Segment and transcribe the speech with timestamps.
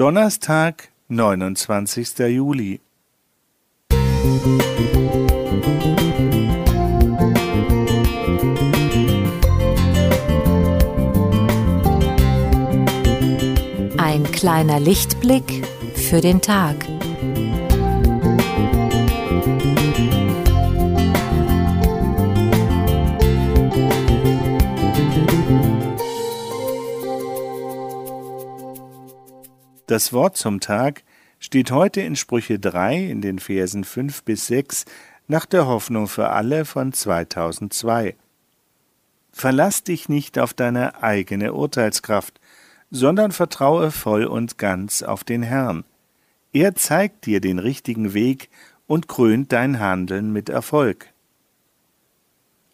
[0.00, 2.20] Donnerstag, 29.
[2.20, 2.80] Juli.
[13.98, 16.76] Ein kleiner Lichtblick für den Tag.
[29.90, 31.02] Das Wort zum Tag
[31.40, 34.84] steht heute in Sprüche 3 in den Versen 5 bis 6
[35.26, 38.14] nach der Hoffnung für alle von 2002.
[39.32, 42.40] Verlass dich nicht auf deine eigene Urteilskraft,
[42.92, 45.82] sondern vertraue voll und ganz auf den Herrn.
[46.52, 48.48] Er zeigt dir den richtigen Weg
[48.86, 51.12] und krönt dein Handeln mit Erfolg.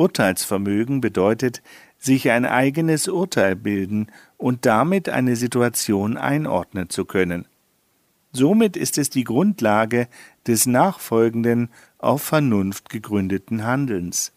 [0.00, 1.62] Urteilsvermögen bedeutet,
[1.98, 4.06] sich ein eigenes Urteil bilden
[4.38, 7.46] und damit eine Situation einordnen zu können.
[8.32, 10.08] Somit ist es die Grundlage
[10.46, 14.32] des nachfolgenden, auf Vernunft gegründeten Handelns.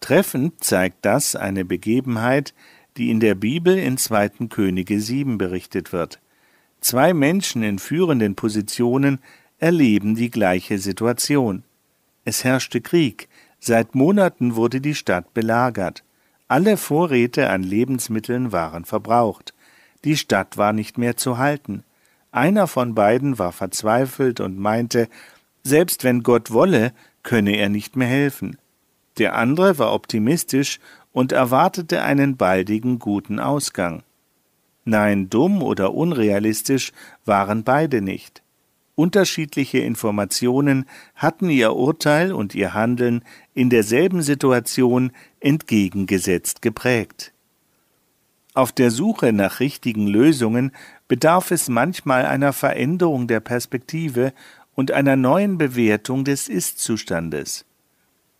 [0.00, 2.54] Treffend zeigt das eine Begebenheit,
[2.96, 4.48] die in der Bibel in 2.
[4.48, 6.20] Könige 7 berichtet wird.
[6.80, 9.18] Zwei Menschen in führenden Positionen
[9.58, 11.64] erleben die gleiche Situation.
[12.24, 13.28] Es herrschte Krieg,
[13.60, 16.04] seit Monaten wurde die Stadt belagert.
[16.48, 19.54] Alle Vorräte an Lebensmitteln waren verbraucht.
[20.04, 21.84] Die Stadt war nicht mehr zu halten.
[22.30, 25.08] Einer von beiden war verzweifelt und meinte,
[25.62, 26.92] selbst wenn Gott wolle,
[27.22, 28.58] könne er nicht mehr helfen.
[29.18, 30.78] Der andere war optimistisch
[31.12, 34.02] und erwartete einen baldigen guten Ausgang.
[34.84, 36.92] Nein, dumm oder unrealistisch
[37.24, 38.42] waren beide nicht.
[38.98, 43.22] Unterschiedliche Informationen hatten ihr Urteil und ihr Handeln
[43.54, 47.32] in derselben Situation entgegengesetzt geprägt.
[48.54, 50.72] Auf der Suche nach richtigen Lösungen
[51.06, 54.32] bedarf es manchmal einer Veränderung der Perspektive
[54.74, 57.66] und einer neuen Bewertung des Ist-Zustandes.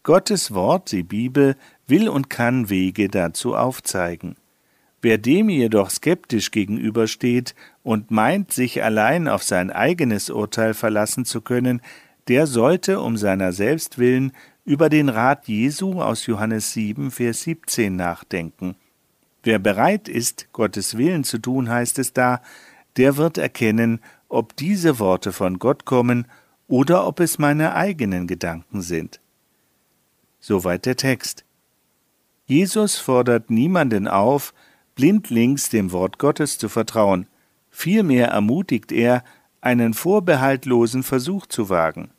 [0.03, 1.55] Gottes Wort, die Bibel,
[1.87, 4.35] will und kann Wege dazu aufzeigen.
[5.01, 11.41] Wer dem jedoch skeptisch gegenübersteht und meint, sich allein auf sein eigenes Urteil verlassen zu
[11.41, 11.81] können,
[12.27, 14.33] der sollte um seiner selbst willen
[14.65, 18.75] über den Rat Jesu aus Johannes 7, Vers 17 nachdenken.
[19.43, 22.43] Wer bereit ist, Gottes Willen zu tun, heißt es da,
[22.97, 26.27] der wird erkennen, ob diese Worte von Gott kommen
[26.67, 29.21] oder ob es meine eigenen Gedanken sind.
[30.41, 31.45] Soweit der Text.
[32.47, 34.53] Jesus fordert niemanden auf,
[34.99, 37.29] blindlings dem Wort Gottes zu vertrauen,
[37.71, 39.23] vielmehr ermutigt er,
[39.61, 42.11] einen vorbehaltlosen Versuch zu wagen.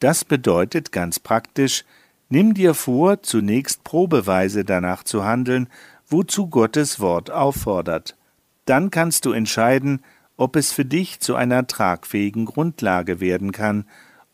[0.00, 1.86] Das bedeutet ganz praktisch,
[2.28, 5.68] nimm dir vor, zunächst probeweise danach zu handeln,
[6.08, 8.16] wozu Gottes Wort auffordert.
[8.66, 10.04] Dann kannst du entscheiden,
[10.36, 13.86] ob es für dich zu einer tragfähigen Grundlage werden kann,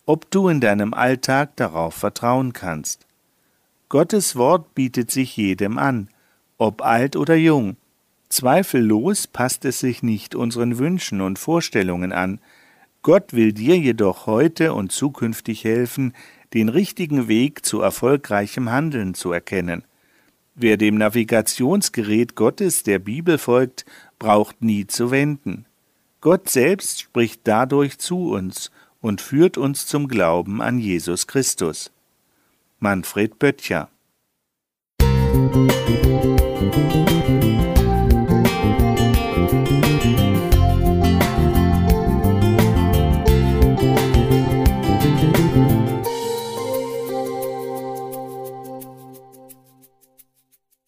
[0.07, 3.07] ob du in deinem Alltag darauf vertrauen kannst.
[3.89, 6.09] Gottes Wort bietet sich jedem an,
[6.59, 7.77] ob alt oder jung.
[8.29, 12.41] Zweifellos passt es sich nicht unseren Wünschen und Vorstellungen an.
[13.03, 16.13] Gott will dir jedoch heute und zukünftig helfen,
[16.55, 19.85] den richtigen Weg zu erfolgreichem Handeln zu erkennen.
[20.55, 23.85] Wer dem Navigationsgerät Gottes der Bibel folgt,
[24.19, 25.67] braucht nie zu wenden.
[26.21, 31.93] Gott selbst spricht dadurch zu uns und führt uns zum Glauben an Jesus Christus.
[32.81, 33.91] Manfred Böttcher